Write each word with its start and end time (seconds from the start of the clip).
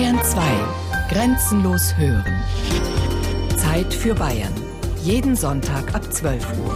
Bayern 0.00 0.24
2. 0.24 0.40
Grenzenlos 1.10 1.94
hören. 1.98 2.42
Zeit 3.58 3.92
für 3.92 4.14
Bayern. 4.14 4.54
Jeden 5.04 5.36
Sonntag 5.36 5.94
ab 5.94 6.10
12 6.10 6.58
Uhr. 6.58 6.74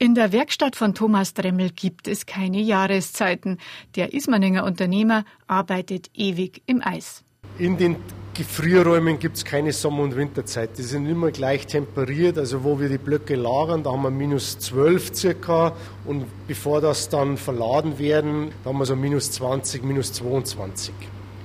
In 0.00 0.16
der 0.16 0.32
Werkstatt 0.32 0.74
von 0.74 0.92
Thomas 0.92 1.34
Dremmel 1.34 1.70
gibt 1.70 2.08
es 2.08 2.26
keine 2.26 2.60
Jahreszeiten. 2.60 3.58
Der 3.94 4.12
Ismaninger 4.12 4.64
Unternehmer 4.64 5.24
arbeitet 5.46 6.10
ewig 6.14 6.64
im 6.66 6.82
Eis. 6.84 7.22
In 7.58 7.78
den 7.78 7.94
Gefrierräumen 8.38 9.18
gibt 9.18 9.36
es 9.36 9.44
keine 9.44 9.72
Sommer- 9.72 10.04
und 10.04 10.14
Winterzeit. 10.14 10.78
Die 10.78 10.82
sind 10.82 11.06
immer 11.06 11.32
gleich 11.32 11.66
temperiert. 11.66 12.38
Also 12.38 12.62
wo 12.62 12.78
wir 12.78 12.88
die 12.88 12.96
Blöcke 12.96 13.34
lagern, 13.34 13.82
da 13.82 13.90
haben 13.90 14.02
wir 14.02 14.12
minus 14.12 14.60
12 14.60 15.12
circa. 15.12 15.72
Und 16.04 16.24
bevor 16.46 16.80
das 16.80 17.08
dann 17.08 17.36
verladen 17.36 17.98
werden, 17.98 18.52
da 18.62 18.70
haben 18.70 18.78
wir 18.78 18.86
so 18.86 18.94
minus 18.94 19.32
20, 19.32 19.82
minus 19.82 20.12
22. 20.12 20.94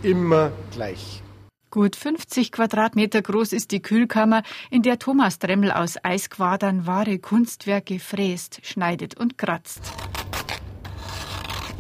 Immer 0.04 0.52
gleich. 0.72 1.24
Gut 1.72 1.96
50 1.96 2.52
Quadratmeter 2.52 3.24
groß 3.24 3.54
ist 3.54 3.72
die 3.72 3.82
Kühlkammer, 3.82 4.44
in 4.70 4.84
der 4.84 5.00
Thomas 5.00 5.40
Dremmel 5.40 5.72
aus 5.72 5.96
Eisquadern 6.04 6.86
wahre 6.86 7.18
Kunstwerke 7.18 7.98
fräst, 7.98 8.60
schneidet 8.64 9.20
und 9.20 9.40
kratzt. 9.40 9.82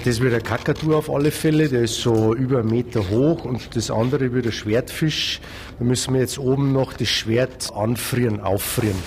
Das 0.03 0.19
wird 0.19 0.33
ein 0.33 0.43
Kakadu 0.43 0.95
auf 0.95 1.09
alle 1.09 1.31
Fälle, 1.31 1.69
der 1.69 1.83
ist 1.83 2.01
so 2.01 2.35
über 2.35 2.59
einen 2.59 2.69
Meter 2.69 3.09
hoch 3.09 3.45
und 3.45 3.75
das 3.75 3.89
andere 3.89 4.33
wird 4.33 4.45
ein 4.45 4.51
Schwertfisch. 4.51 5.39
Da 5.79 5.85
müssen 5.85 6.13
wir 6.13 6.21
jetzt 6.21 6.37
oben 6.37 6.73
noch 6.73 6.93
das 6.93 7.07
Schwert 7.07 7.71
anfrieren, 7.73 8.41
auffrieren. 8.41 9.01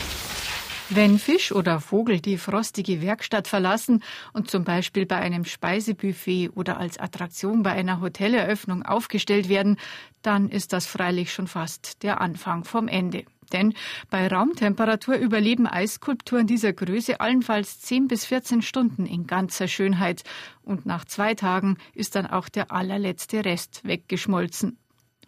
Wenn 0.88 1.18
Fisch 1.18 1.50
oder 1.50 1.80
Vogel 1.80 2.20
die 2.20 2.38
frostige 2.38 3.02
Werkstatt 3.02 3.48
verlassen 3.48 4.04
und 4.32 4.48
zum 4.48 4.62
Beispiel 4.62 5.04
bei 5.04 5.16
einem 5.16 5.44
Speisebuffet 5.44 6.50
oder 6.54 6.78
als 6.78 6.98
Attraktion 6.98 7.64
bei 7.64 7.72
einer 7.72 8.00
Hoteleröffnung 8.00 8.84
aufgestellt 8.84 9.48
werden, 9.48 9.78
dann 10.22 10.48
ist 10.48 10.72
das 10.72 10.86
freilich 10.86 11.32
schon 11.32 11.48
fast 11.48 12.04
der 12.04 12.20
Anfang 12.20 12.62
vom 12.62 12.86
Ende. 12.86 13.24
Denn 13.52 13.74
bei 14.10 14.26
Raumtemperatur 14.28 15.16
überleben 15.16 15.66
Eisskulpturen 15.66 16.46
dieser 16.46 16.72
Größe 16.72 17.20
allenfalls 17.20 17.80
10 17.80 18.08
bis 18.08 18.24
14 18.24 18.62
Stunden 18.62 19.06
in 19.06 19.26
ganzer 19.26 19.68
Schönheit. 19.68 20.22
Und 20.62 20.86
nach 20.86 21.04
zwei 21.04 21.34
Tagen 21.34 21.78
ist 21.94 22.16
dann 22.16 22.26
auch 22.26 22.48
der 22.48 22.72
allerletzte 22.72 23.44
Rest 23.44 23.82
weggeschmolzen. 23.84 24.78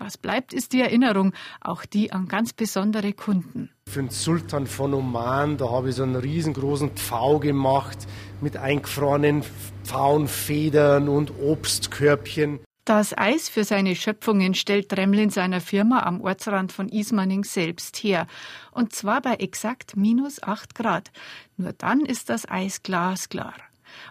Was 0.00 0.16
bleibt, 0.16 0.52
ist 0.52 0.72
die 0.72 0.80
Erinnerung, 0.80 1.32
auch 1.60 1.84
die 1.84 2.12
an 2.12 2.28
ganz 2.28 2.52
besondere 2.52 3.12
Kunden. 3.12 3.70
Für 3.88 4.00
den 4.00 4.10
Sultan 4.10 4.68
von 4.68 4.94
Oman, 4.94 5.56
da 5.56 5.70
habe 5.70 5.88
ich 5.88 5.96
so 5.96 6.04
einen 6.04 6.14
riesengroßen 6.14 6.90
Pfau 6.90 7.40
gemacht 7.40 8.06
mit 8.40 8.56
eingefrorenen 8.56 9.42
Pfauenfedern 9.82 11.08
und 11.08 11.32
Obstkörbchen. 11.40 12.60
Das 12.88 13.12
Eis 13.18 13.50
für 13.50 13.64
seine 13.64 13.94
Schöpfungen 13.94 14.54
stellt 14.54 14.90
Dremmel 14.90 15.18
in 15.18 15.28
seiner 15.28 15.60
Firma 15.60 16.04
am 16.04 16.22
Ortsrand 16.22 16.72
von 16.72 16.88
Ismaning 16.88 17.44
selbst 17.44 17.98
her. 17.98 18.26
Und 18.70 18.94
zwar 18.94 19.20
bei 19.20 19.34
exakt 19.34 19.94
minus 19.94 20.42
acht 20.42 20.74
Grad. 20.74 21.10
Nur 21.58 21.74
dann 21.74 22.00
ist 22.00 22.30
das 22.30 22.48
Eis 22.48 22.82
glasklar. 22.82 23.52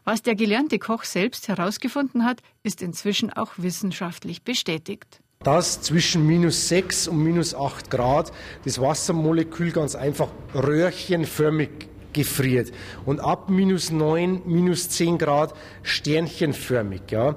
Was 0.04 0.22
der 0.22 0.36
gelernte 0.36 0.78
Koch 0.78 1.06
selbst 1.06 1.48
herausgefunden 1.48 2.24
hat, 2.24 2.44
ist 2.62 2.84
inzwischen 2.84 3.34
auch 3.34 3.54
wissenschaftlich 3.58 4.44
bestätigt 4.44 5.22
dass 5.40 5.82
zwischen 5.82 6.26
minus 6.26 6.68
6 6.68 7.10
und 7.10 7.24
minus 7.24 7.54
8 7.54 7.92
Grad 7.92 8.34
das 8.66 8.82
Wassermolekül 8.82 9.72
ganz 9.72 9.96
einfach 9.96 10.30
röhrchenförmig 10.54 11.70
gefriert 12.14 12.72
und 13.06 13.20
ab 13.20 13.50
minus 13.50 13.92
9, 13.92 14.42
minus 14.46 14.90
10 14.90 15.18
Grad 15.18 15.54
sternchenförmig. 15.84 17.02
Ja. 17.12 17.36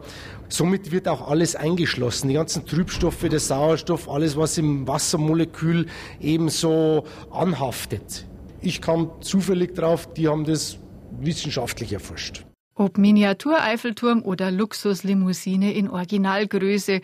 Somit 0.49 0.91
wird 0.91 1.07
auch 1.07 1.29
alles 1.29 1.55
eingeschlossen, 1.55 2.29
die 2.29 2.35
ganzen 2.35 2.67
Trübstoffe, 2.67 3.29
der 3.29 3.39
Sauerstoff, 3.39 4.09
alles, 4.09 4.37
was 4.37 4.59
im 4.59 4.89
Wassermolekül 4.89 5.87
ebenso 6.21 7.05
anhaftet. 7.31 8.27
Ich 8.61 8.81
kam 8.81 9.11
zufällig 9.21 9.75
drauf, 9.75 10.13
die 10.13 10.29
haben 10.29 10.45
das 10.45 10.79
wissenschaftlich 11.21 11.93
erforscht. 11.93 12.45
Ob 12.75 12.99
Miniatur-Eiffelturm 12.99 14.23
oder 14.23 14.51
Luxuslimousine 14.51 15.73
in 15.73 15.89
Originalgröße, 15.89 17.01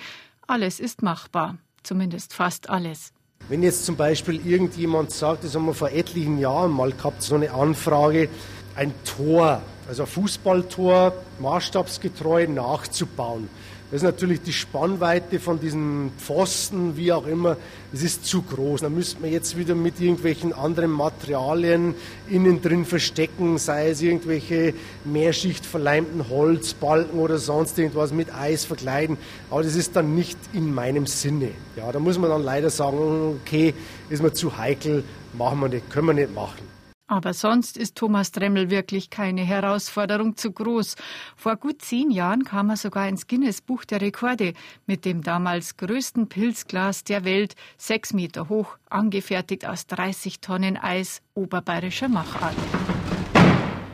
alles 0.46 0.80
ist 0.80 1.02
machbar, 1.02 1.58
zumindest 1.82 2.32
fast 2.32 2.70
alles. 2.70 3.12
Wenn 3.48 3.62
jetzt 3.62 3.86
zum 3.86 3.94
Beispiel 3.94 4.44
irgendjemand 4.44 5.12
sagt, 5.12 5.44
das 5.44 5.54
haben 5.54 5.66
wir 5.66 5.74
vor 5.74 5.90
etlichen 5.92 6.38
Jahren 6.38 6.72
mal 6.72 6.90
gehabt, 6.90 7.22
so 7.22 7.36
eine 7.36 7.52
Anfrage, 7.52 8.28
ein 8.74 8.92
Tor, 9.04 9.62
also 9.88 10.02
ein 10.02 10.08
Fußballtor, 10.08 11.12
maßstabsgetreu 11.38 12.48
nachzubauen. 12.48 13.48
Das 13.90 13.98
ist 13.98 14.02
natürlich 14.02 14.42
die 14.42 14.52
Spannweite 14.52 15.38
von 15.38 15.60
diesen 15.60 16.10
Pfosten, 16.18 16.96
wie 16.96 17.12
auch 17.12 17.24
immer, 17.24 17.56
es 17.92 18.02
ist 18.02 18.26
zu 18.26 18.42
groß. 18.42 18.80
Da 18.80 18.88
müsste 18.88 19.20
man 19.20 19.30
jetzt 19.30 19.56
wieder 19.56 19.76
mit 19.76 20.00
irgendwelchen 20.00 20.52
anderen 20.52 20.90
Materialien 20.90 21.94
innen 22.28 22.60
drin 22.60 22.84
verstecken, 22.84 23.58
sei 23.58 23.90
es 23.90 24.02
irgendwelche 24.02 24.74
Mehrschicht 25.04 25.64
verleimten 25.64 26.28
Holzbalken 26.28 27.20
oder 27.20 27.38
sonst 27.38 27.78
irgendwas 27.78 28.12
mit 28.12 28.34
Eis 28.34 28.64
verkleiden. 28.64 29.18
Aber 29.50 29.62
das 29.62 29.76
ist 29.76 29.94
dann 29.94 30.16
nicht 30.16 30.38
in 30.52 30.74
meinem 30.74 31.06
Sinne. 31.06 31.50
Ja, 31.76 31.92
da 31.92 32.00
muss 32.00 32.18
man 32.18 32.28
dann 32.28 32.42
leider 32.42 32.70
sagen, 32.70 33.38
okay, 33.40 33.72
ist 34.10 34.20
mir 34.20 34.32
zu 34.32 34.58
heikel, 34.58 35.04
machen 35.32 35.60
wir 35.60 35.68
nicht, 35.68 35.88
können 35.90 36.08
wir 36.08 36.14
nicht 36.14 36.34
machen. 36.34 36.66
Aber 37.08 37.34
sonst 37.34 37.76
ist 37.76 37.94
Thomas 37.94 38.32
Dremmel 38.32 38.68
wirklich 38.68 39.10
keine 39.10 39.42
Herausforderung 39.42 40.36
zu 40.36 40.50
groß. 40.50 40.96
Vor 41.36 41.56
gut 41.56 41.80
zehn 41.80 42.10
Jahren 42.10 42.42
kam 42.42 42.70
er 42.70 42.76
sogar 42.76 43.08
ins 43.08 43.28
Guinness 43.28 43.60
Buch 43.60 43.84
der 43.84 44.00
Rekorde 44.00 44.54
mit 44.86 45.04
dem 45.04 45.22
damals 45.22 45.76
größten 45.76 46.28
Pilzglas 46.28 47.04
der 47.04 47.24
Welt, 47.24 47.54
sechs 47.76 48.12
Meter 48.12 48.48
hoch, 48.48 48.76
angefertigt 48.90 49.66
aus 49.66 49.86
30 49.86 50.40
Tonnen 50.40 50.76
Eis 50.76 51.22
oberbayerischer 51.34 52.08
Machart. 52.08 52.56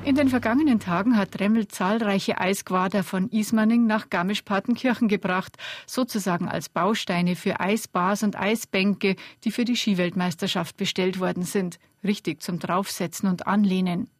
In 0.05 0.17
den 0.17 0.28
vergangenen 0.28 0.81
Tagen 0.81 1.17
hat 1.17 1.39
Dremmel 1.39 1.69
zahlreiche 1.69 2.41
Eisquader 2.41 3.05
von 3.05 3.28
Ismaning 3.28 3.87
nach 3.87 4.11
Garmisch-Partenkirchen 4.11 5.06
gebracht, 5.06 5.56
sozusagen 5.87 6.49
als 6.49 6.69
Bausteine 6.69 7.37
für 7.37 7.61
Eisbars 7.61 8.25
und 8.25 8.37
Eisbänke, 8.37 9.15
die 9.45 9.53
für 9.53 9.65
die 9.65 9.77
Skiweltmeisterschaft 9.77 10.77
bestellt 10.77 11.21
worden 11.21 11.45
sind, 11.45 11.78
richtig 12.05 12.43
zum 12.43 12.59
Draufsetzen 12.59 13.29
und 13.29 13.47
Anlehnen. 13.47 14.11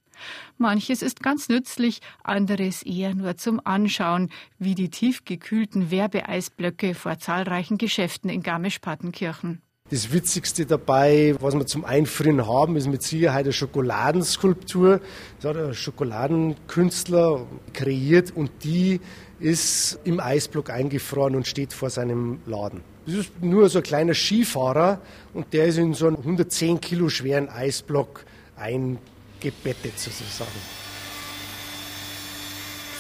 Manches 0.59 1.03
ist 1.03 1.22
ganz 1.22 1.48
nützlich, 1.48 2.00
anderes 2.22 2.82
eher 2.82 3.15
nur 3.15 3.37
zum 3.37 3.60
Anschauen, 3.65 4.31
wie 4.59 4.75
die 4.75 4.91
tiefgekühlten 4.91 5.91
Werbeeisblöcke 5.91 6.94
vor 6.94 7.19
zahlreichen 7.19 7.78
Geschäften 7.78 8.31
in 8.31 8.43
Garmisch-Partenkirchen. 8.43 9.62
Das 9.92 10.10
Witzigste 10.10 10.64
dabei, 10.64 11.36
was 11.38 11.53
wir 11.53 11.66
zum 11.66 11.84
Einfrieren 11.84 12.47
haben, 12.47 12.76
ist 12.76 12.86
mit 12.86 13.03
Sicherheit 13.03 13.44
eine 13.44 13.53
Schokoladenskulptur. 13.53 15.03
Das 15.38 15.50
hat 15.50 15.62
ein 15.62 15.75
Schokoladenkünstler 15.75 17.44
kreiert 17.75 18.31
und 18.34 18.50
die 18.64 19.02
ist 19.38 19.98
im 20.04 20.19
Eisblock 20.19 20.70
eingefroren 20.70 21.36
und 21.36 21.47
steht 21.47 21.75
vor 21.75 21.91
seinem 21.91 22.41
Laden. 22.47 22.81
Das 23.04 23.16
ist 23.16 23.42
nur 23.42 23.69
so 23.69 23.81
ein 23.81 23.82
kleiner 23.82 24.14
Skifahrer 24.14 25.02
und 25.34 25.52
der 25.52 25.66
ist 25.66 25.76
in 25.76 25.92
so 25.92 26.06
einen 26.06 26.16
110 26.16 26.81
Kilo 26.81 27.10
schweren 27.10 27.50
Eisblock 27.50 28.25
eingebettet 28.56 29.98
sozusagen. 29.98 30.91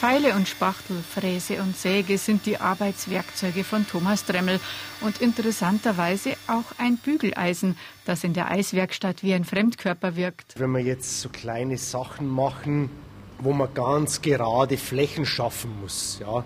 Pfeile 0.02 0.34
und 0.34 0.48
Spachtel, 0.48 0.96
Fräse 1.00 1.62
und 1.62 1.76
Säge 1.76 2.18
sind 2.18 2.44
die 2.44 2.58
Arbeitswerkzeuge 2.58 3.62
von 3.62 3.86
Thomas 3.86 4.24
Dremmel 4.24 4.58
und 5.00 5.20
interessanterweise 5.20 6.32
auch 6.48 6.64
ein 6.76 6.96
Bügeleisen, 6.96 7.76
das 8.04 8.24
in 8.24 8.32
der 8.32 8.50
Eiswerkstatt 8.50 9.22
wie 9.22 9.32
ein 9.32 9.44
Fremdkörper 9.44 10.16
wirkt. 10.16 10.58
Wenn 10.58 10.72
wir 10.72 10.80
jetzt 10.80 11.20
so 11.20 11.28
kleine 11.28 11.78
Sachen 11.78 12.26
machen, 12.28 12.90
wo 13.38 13.52
man 13.52 13.72
ganz 13.74 14.22
gerade 14.22 14.76
Flächen 14.76 15.24
schaffen 15.24 15.70
muss, 15.80 16.18
ja, 16.18 16.44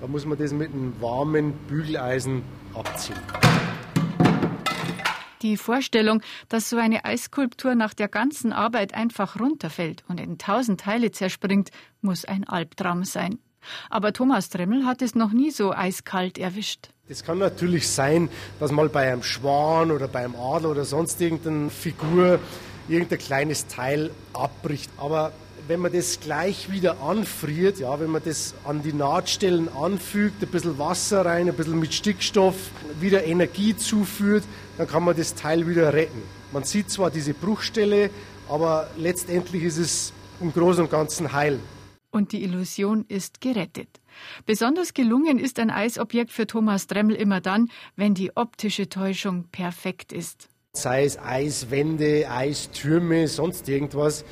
da 0.00 0.08
muss 0.08 0.26
man 0.26 0.36
das 0.36 0.52
mit 0.52 0.72
einem 0.72 1.00
warmen 1.00 1.52
Bügeleisen 1.68 2.42
abziehen. 2.74 3.14
Die 5.42 5.56
Vorstellung, 5.56 6.22
dass 6.48 6.70
so 6.70 6.78
eine 6.78 7.04
Eisskulptur 7.04 7.74
nach 7.74 7.94
der 7.94 8.08
ganzen 8.08 8.52
Arbeit 8.52 8.94
einfach 8.94 9.38
runterfällt 9.38 10.04
und 10.08 10.18
in 10.18 10.38
tausend 10.38 10.80
Teile 10.80 11.10
zerspringt, 11.10 11.70
muss 12.00 12.24
ein 12.24 12.44
Albtraum 12.44 13.04
sein. 13.04 13.38
Aber 13.90 14.12
Thomas 14.12 14.48
Dremmel 14.48 14.86
hat 14.86 15.02
es 15.02 15.14
noch 15.14 15.32
nie 15.32 15.50
so 15.50 15.72
eiskalt 15.72 16.38
erwischt. 16.38 16.88
Es 17.08 17.22
kann 17.22 17.38
natürlich 17.38 17.88
sein, 17.88 18.28
dass 18.58 18.72
mal 18.72 18.88
bei 18.88 19.12
einem 19.12 19.22
Schwan 19.22 19.90
oder 19.90 20.08
beim 20.08 20.34
Adler 20.34 20.70
oder 20.70 20.84
sonst 20.84 21.20
irgendeine 21.20 21.70
Figur 21.70 22.40
irgendein 22.88 23.18
kleines 23.18 23.66
Teil 23.66 24.10
abbricht. 24.32 24.90
Aber 24.96 25.32
wenn 25.68 25.80
man 25.80 25.92
das 25.92 26.20
gleich 26.20 26.70
wieder 26.70 27.00
anfriert, 27.00 27.78
ja, 27.78 27.98
wenn 27.98 28.10
man 28.10 28.22
das 28.24 28.54
an 28.64 28.82
die 28.82 28.92
Nahtstellen 28.92 29.68
anfügt, 29.74 30.42
ein 30.42 30.48
bisschen 30.48 30.78
Wasser 30.78 31.24
rein, 31.24 31.48
ein 31.48 31.54
bisschen 31.56 31.78
mit 31.80 31.92
Stickstoff, 31.92 32.54
wieder 33.00 33.24
Energie 33.24 33.76
zuführt, 33.76 34.44
dann 34.78 34.86
kann 34.86 35.02
man 35.04 35.16
das 35.16 35.34
Teil 35.34 35.66
wieder 35.66 35.92
retten. 35.92 36.22
Man 36.52 36.64
sieht 36.64 36.90
zwar 36.90 37.10
diese 37.10 37.34
Bruchstelle, 37.34 38.10
aber 38.48 38.88
letztendlich 38.96 39.64
ist 39.64 39.78
es 39.78 40.12
im 40.40 40.52
Großen 40.52 40.84
und 40.84 40.90
Ganzen 40.90 41.32
heil. 41.32 41.58
und 42.10 42.32
die 42.32 42.42
Illusion 42.44 43.04
ist 43.08 43.42
gerettet. 43.42 43.88
Besonders 44.46 44.94
gelungen 44.94 45.38
ist 45.38 45.58
ein 45.58 45.70
Eisobjekt 45.70 46.32
für 46.32 46.46
Thomas 46.46 46.86
Dremmel 46.86 47.14
immer 47.16 47.42
dann, 47.42 47.68
wenn 47.94 48.14
die 48.14 48.34
optische 48.36 48.88
Täuschung 48.88 49.44
perfekt 49.52 50.14
ist. 50.14 50.48
Sei 50.72 51.04
es 51.04 51.18
Eiswände, 51.18 52.30
Eistürme, 52.30 53.28
sonst 53.28 53.68
irgendwas. 53.68 54.24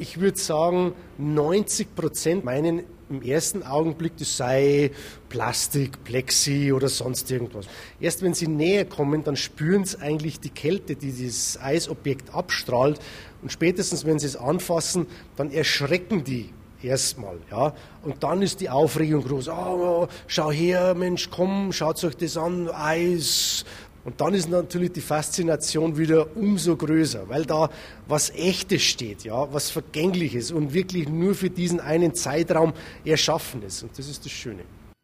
Ich 0.00 0.18
würde 0.18 0.38
sagen, 0.38 0.94
90 1.18 1.94
Prozent 1.94 2.42
meinen 2.42 2.84
im 3.10 3.20
ersten 3.20 3.62
Augenblick, 3.62 4.16
das 4.16 4.34
sei 4.34 4.92
Plastik, 5.28 6.02
Plexi 6.04 6.72
oder 6.72 6.88
sonst 6.88 7.30
irgendwas. 7.30 7.66
Erst 8.00 8.22
wenn 8.22 8.32
sie 8.32 8.46
näher 8.46 8.86
kommen, 8.86 9.24
dann 9.24 9.36
spüren 9.36 9.84
sie 9.84 10.00
eigentlich 10.00 10.40
die 10.40 10.48
Kälte, 10.48 10.96
die 10.96 11.12
dieses 11.12 11.60
Eisobjekt 11.60 12.32
abstrahlt. 12.32 12.98
Und 13.42 13.52
spätestens, 13.52 14.06
wenn 14.06 14.18
sie 14.18 14.28
es 14.28 14.36
anfassen, 14.36 15.06
dann 15.36 15.50
erschrecken 15.50 16.24
die 16.24 16.48
erstmal, 16.82 17.38
ja. 17.50 17.74
Und 18.02 18.22
dann 18.22 18.40
ist 18.40 18.62
die 18.62 18.70
Aufregung 18.70 19.22
groß. 19.22 19.48
Oh, 19.48 20.08
schau 20.28 20.50
her, 20.50 20.94
Mensch, 20.94 21.28
komm, 21.30 21.72
schaut 21.72 22.02
euch 22.04 22.16
das 22.16 22.38
an, 22.38 22.70
Eis, 22.70 23.66
und 24.04 24.20
dann 24.20 24.34
ist 24.34 24.48
natürlich 24.48 24.92
die 24.92 25.00
Faszination 25.00 25.96
wieder 25.96 26.36
umso 26.36 26.76
größer, 26.76 27.28
weil 27.28 27.44
da 27.44 27.70
was 28.08 28.30
Echtes 28.30 28.82
steht, 28.82 29.24
ja, 29.24 29.52
was 29.52 29.70
Vergängliches 29.70 30.50
und 30.52 30.72
wirklich 30.72 31.08
nur 31.08 31.34
für 31.34 31.50
diesen 31.50 31.80
einen 31.80 32.14
Zeitraum 32.14 32.72
erschaffen 33.04 33.62
ist. 33.62 33.82
Und 33.82 33.98
das 33.98 34.08
ist 34.08 34.24
das 34.24 34.32
Schöne. 34.32 34.62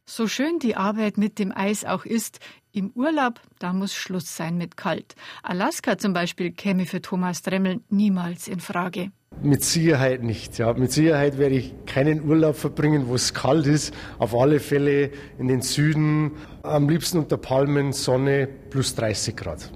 So 0.08 0.28
schön 0.28 0.60
die 0.60 0.76
Arbeit 0.76 1.18
mit 1.18 1.38
dem 1.38 1.50
Eis 1.50 1.84
auch 1.84 2.04
ist, 2.04 2.38
im 2.72 2.92
Urlaub, 2.94 3.40
da 3.58 3.72
muss 3.72 3.94
Schluss 3.94 4.36
sein 4.36 4.56
mit 4.56 4.76
kalt. 4.76 5.14
Alaska 5.42 5.98
zum 5.98 6.12
Beispiel 6.12 6.52
käme 6.52 6.86
für 6.86 7.02
Thomas 7.02 7.42
Dremmel 7.42 7.80
niemals 7.88 8.48
in 8.48 8.60
Frage. 8.60 9.10
Mit 9.42 9.62
Sicherheit 9.62 10.22
nicht. 10.22 10.58
Ja. 10.58 10.72
Mit 10.72 10.92
Sicherheit 10.92 11.38
werde 11.38 11.56
ich 11.56 11.74
keinen 11.86 12.28
Urlaub 12.28 12.56
verbringen, 12.56 13.08
wo 13.08 13.14
es 13.14 13.34
kalt 13.34 13.66
ist. 13.66 13.94
Auf 14.18 14.34
alle 14.34 14.60
Fälle 14.60 15.10
in 15.38 15.48
den 15.48 15.62
Süden, 15.62 16.32
am 16.62 16.88
liebsten 16.88 17.18
unter 17.18 17.36
Palmen, 17.36 17.92
Sonne 17.92 18.48
plus 18.70 18.94
30 18.94 19.36
Grad. 19.36 19.70